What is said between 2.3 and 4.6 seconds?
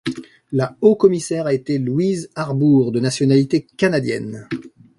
Arbour, de nationalité canadienne.